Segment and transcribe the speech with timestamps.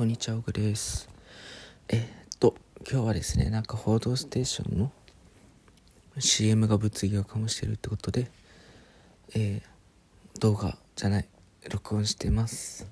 [0.00, 1.10] こんにちは、オグです。
[1.90, 2.02] え、っ
[2.38, 2.54] と、
[2.90, 4.92] 今日はですね、なんか報道ステーションの
[6.18, 8.30] CM が物議を醸してるってことで、
[9.34, 11.28] えー、動画じゃない、
[11.70, 12.90] 録音してます。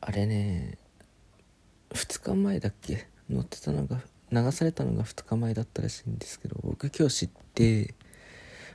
[0.00, 0.78] あれね、
[1.90, 3.08] 2日前だっけ？
[3.28, 4.00] 載ってたのが、
[4.30, 7.96] 流されたのが2日前だったらしいんですけど、僕今日知って、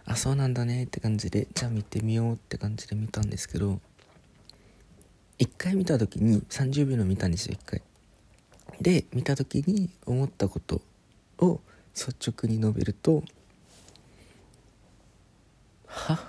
[0.04, 3.80] あ、そうなんだねって感じで、じゃあ見てみようって感じで見たんですけど、
[5.42, 7.82] 1回見た時に30秒の見たんですよ1回。
[8.80, 10.82] で見た時に思ったこと
[11.40, 11.60] を
[11.96, 13.24] 率直に述べると
[15.88, 16.28] は？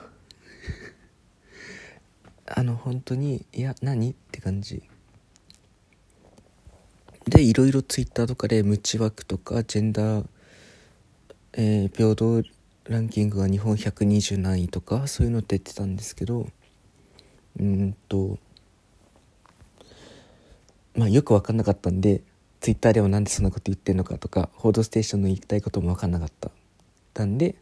[2.49, 4.13] あの本当にいや何？
[4.13, 4.83] って感じ。
[7.29, 10.27] でいろいろツイッターとかでムチ枠とかジェンダー、
[11.53, 12.43] えー、平等
[12.85, 16.49] ランキングが日本120何位とかそういうのって言ってたんですけど
[17.61, 18.39] うんと
[20.95, 22.23] まあよく分かんなかったんで
[22.61, 26.51] ツイッターでもなんでそんなこと言ってんのかとか「報道ステーション」の言いたいことも分かんなかった
[27.15, 27.57] たんで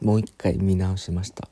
[0.00, 1.48] もう一回見直しました。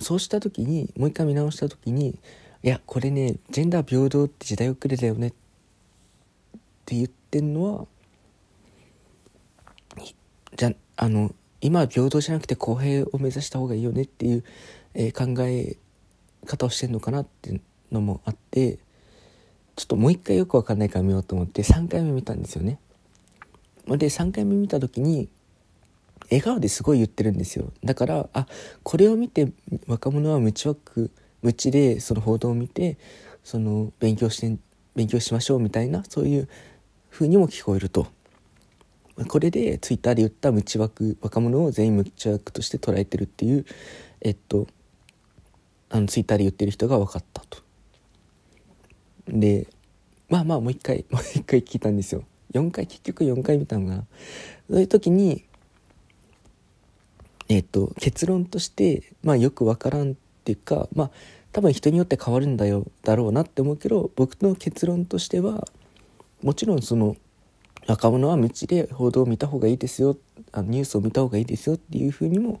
[0.00, 2.18] そうした時にもう一回見直した時に
[2.62, 5.30] いやこれねジェンダー平等って時代遅れだよねっ
[6.86, 7.86] て言ってんのは
[10.56, 14.44] じゃあの今は平等じゃなくて公平を目指した方がいいよねっていう、
[14.94, 15.76] えー、考え
[16.46, 17.60] 方をしてんのかなっていう
[17.92, 18.78] のもあって
[19.76, 22.80] ちょっともう一回よくわかんないから見ようと思って3回目見たんですよね。
[23.86, 25.28] で3回目見た時に
[26.30, 28.46] 笑顔ですごい言ってるんですよだからあ
[28.82, 29.50] これを見て
[29.86, 31.10] 若者は無知枠
[31.42, 32.98] 無知でその報道を見て
[33.44, 34.58] その勉強して
[34.94, 36.48] 勉強しましょうみたいなそういう
[37.10, 38.08] 風にも聞こえると
[39.28, 43.64] これでツイッターで言った無知枠若者を全員無知枠として捉えてるっていう
[44.20, 44.66] えっと
[45.90, 47.58] あのツイッターで言ってる人が分かったと。
[49.26, 49.68] で
[50.28, 52.24] まあまあもう一回 もう一回聞いたんですよ。
[52.52, 54.04] 4回結局4回見たのかな。
[54.70, 55.44] そういう時に
[57.48, 60.14] えっ、ー、と結論としてまあよく分からんっ
[60.44, 61.10] ていうかまあ
[61.52, 65.66] 多分人によって変わるんだよだろうなって思うけど僕の結論としては
[66.42, 67.16] もちろんその
[67.86, 70.16] 若者は道で報道を見た方がいいですよ
[70.52, 72.60] あのニュースを見た方がいいですよっていうふうにも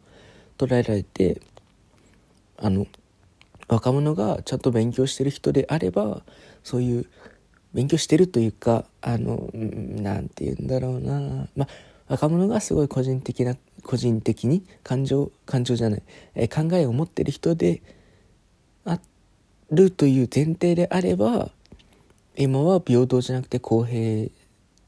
[0.56, 1.42] 捉えられて
[2.56, 2.86] あの
[3.68, 6.22] 若者がちゃんと勉強してる人であれば
[6.64, 7.06] そういう
[7.74, 11.48] 勉強してるというかあの何て言うんだろうな。
[11.54, 11.68] まあ
[12.08, 16.02] 若者がすごい個人的な個人的に感情感情じゃない、
[16.34, 17.82] えー、考えを持ってる人で
[18.84, 18.98] あ
[19.70, 21.50] るという前提であれば
[22.36, 24.34] 今は平等じゃなくて公平って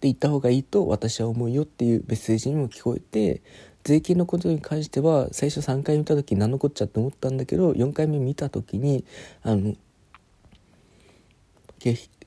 [0.02, 3.42] 言った方がいいと私は思うよっていうメッセージにも聞こえて
[3.84, 9.04] 税金のことに関しては最初3回見た時何のこっちゃって思ったんだけど4回目見た時に
[9.42, 9.78] あの化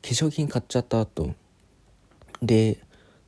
[0.01, 1.35] 粧品買っちゃったと
[2.41, 2.79] で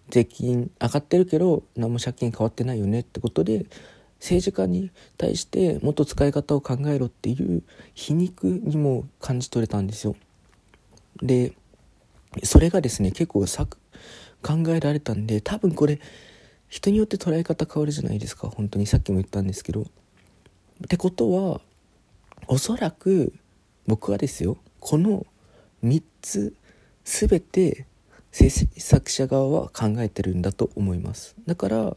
[0.09, 3.65] 税金上がってるけど何も借金変わってないよねってことで
[4.19, 10.15] 政治家に対してもっと使い方を考えろっていう皮肉にも感じ取れたんですよ。
[11.21, 11.53] で
[12.43, 15.99] それがですね結構さ考えられたんで多分これ
[16.75, 18.49] 人によって捉え方変わるじゃないですか。
[18.49, 18.85] 本当に。
[18.85, 19.83] さっきも言ったんですけど。
[19.83, 19.85] っ
[20.89, 21.61] てことは
[22.47, 23.31] おそらく
[23.87, 24.57] 僕はですよ。
[24.81, 25.25] この
[25.85, 26.53] 3つ
[27.05, 27.87] 全て
[28.33, 31.37] 制作者側は考えてるんだと思います。
[31.45, 31.95] だから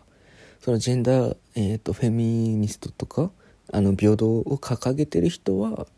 [0.60, 2.24] そのジェンダー、えーと、フェミ
[2.54, 3.32] ニストとか
[3.72, 5.88] あの平等を掲げてる人は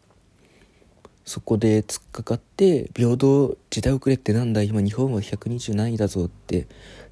[1.31, 6.67] そこで突っかかって平等時代遅れってなんだ今日本は120何位だぞって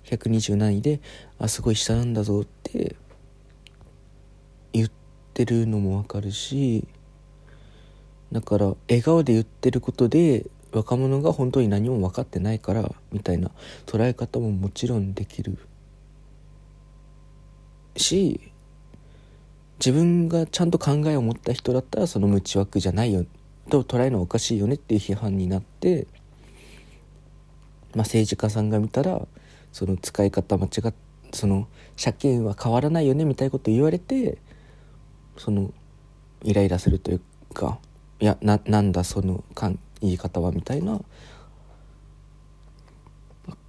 [0.06, 1.00] 120何位で
[1.38, 2.96] あすごい下なんだぞって
[4.72, 4.90] 言っ
[5.34, 6.88] てるのもわかるし
[8.32, 13.52] だから笑顔で言ってることで若者が本当に何も分かってないからみたいな
[13.86, 15.58] 捉え方ももちろんできる。
[17.96, 18.50] し
[19.78, 23.24] 自分がちゃんと考えを持った人だったらその無知枠じゃないよ。
[23.68, 26.06] と捉えるのはおかしいよねっていう批判になって、
[27.94, 29.26] まあ、政治家さんが見たら
[29.72, 30.94] その使い方間違っ
[31.32, 31.68] その
[32.02, 34.38] 借金は変わらないよねみたいなこと言われて
[35.36, 35.72] その
[36.42, 37.20] イライラするという
[37.54, 37.78] か
[38.20, 39.44] いやななんだその
[40.00, 41.00] 言い方はみたいな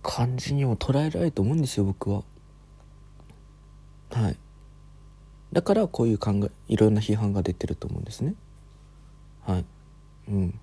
[0.01, 2.24] 感じにも捉えられると思うんですよ僕は。
[4.12, 4.38] はい。
[5.51, 8.36] だからこういう考えいろんな批判が出てると思うんですね。
[9.46, 9.66] はい。
[10.29, 10.59] うん。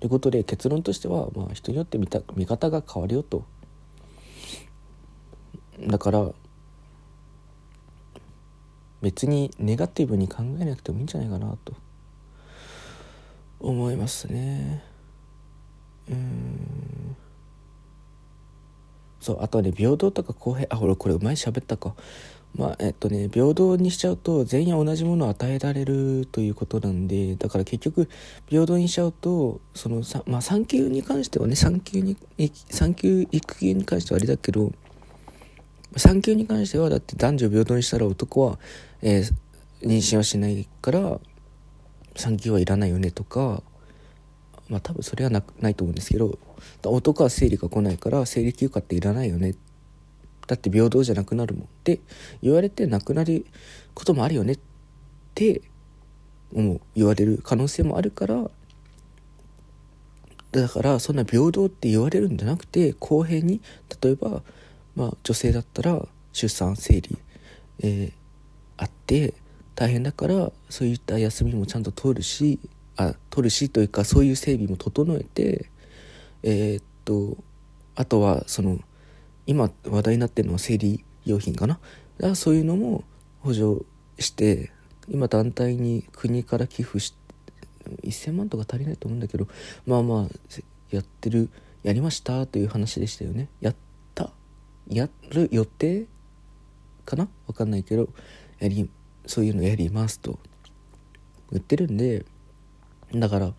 [0.00, 3.44] ということで結論としては、まあ、人によって見た見方が変わるよと。
[5.86, 6.30] だから
[9.00, 11.74] 別にネガティブに考えなくてもいいんじゃないかなと。
[13.60, 14.82] 思いますね。
[16.10, 17.16] うん。
[19.20, 20.66] そうあとね平等とか公平。
[20.68, 21.94] あ俺これうまい喋ったか。
[22.54, 28.08] まあえっとね平等にしちゃうと全員同じものを与えられるということなんでだから結局
[28.48, 32.16] 平等にしちゃうとそのまあ産休に関してはね産休に
[32.70, 34.72] 産休育休に関してはあれだけど
[35.96, 38.58] 産休に関してはだって男女平等にしたら男は、
[39.00, 39.32] えー、
[39.86, 41.20] 妊娠はしないから
[42.16, 43.62] 産休はいらないよねとか
[44.68, 46.38] まあ多分それはなないと思うんですけど
[46.84, 49.54] 男は生理が来ないから生理休暇っていらないよね
[50.46, 52.00] だって平等じゃなくなるもんって
[52.42, 53.46] 言われてなくなる
[53.94, 54.58] こともあるよねっ
[55.34, 55.62] て
[56.52, 58.50] もう言われる可能性もあるから
[60.52, 63.62] だからそんな平等って言われるんじゃなくて公平に
[64.02, 64.42] 例えば、
[64.94, 67.18] まあ、女性だったら出産生理、
[67.80, 68.12] えー、
[68.76, 69.34] あって
[69.74, 72.58] 大変だからそういった休みもちゃんと取るし
[72.96, 75.70] あ取るしというかそういう整備も整えて
[76.42, 77.38] えー、っと
[77.94, 78.78] あとはその
[79.46, 81.78] 今話題になってるのは生理用品かな？
[82.18, 83.04] だそういうのも
[83.40, 83.84] 補助
[84.18, 84.70] して
[85.08, 87.16] 今団体に国から寄付して
[88.04, 89.48] 1000万とか足りないと思うんだけど
[89.86, 90.28] まあまあ
[90.90, 91.50] やってる
[91.82, 93.48] やりましたという話でしたよね。
[93.60, 93.74] やっ
[94.14, 94.30] た
[94.88, 96.06] やる予定
[97.04, 97.28] かな？
[97.48, 98.08] わかんないけど
[98.60, 98.88] やり
[99.26, 100.38] そういうのやりますと。
[101.50, 102.24] 言ってるんで
[103.12, 103.54] だからう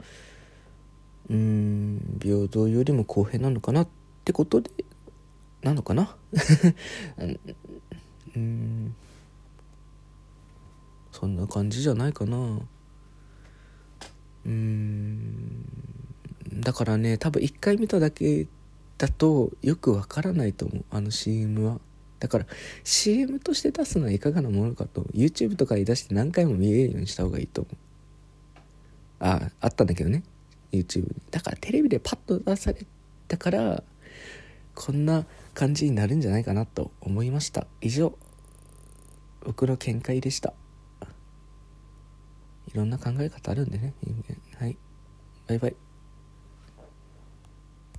[1.30, 3.88] ーん平等よりも公平なのかなっ
[4.26, 4.72] てことで
[5.64, 6.16] なのかな？
[8.36, 8.96] うん。
[11.12, 12.60] そんな感じじゃないかな。
[14.46, 15.66] うん。
[16.54, 18.48] だからね多分1回見ただけ
[18.98, 20.86] だとよくわからないと思う。
[20.92, 21.80] あの CM は。
[22.20, 22.46] だから
[22.84, 25.04] CM として出すのはいかがなものかと。
[25.14, 27.78] YouTube とかに出して何回も見えるようにした方がいいと思う。
[29.20, 30.24] ああったんだけどね。
[30.72, 31.22] YouTube に。
[31.32, 32.86] だからテレビでパッと出され
[33.28, 33.84] たから
[34.76, 37.68] こんな感じになるんじゃないかなと思いました。
[37.82, 38.18] 以上
[39.46, 40.54] 僕の見解でした。
[42.74, 44.36] いろんな考え方あるんでね人間。
[44.60, 44.78] はい。
[45.48, 45.83] バイバイ。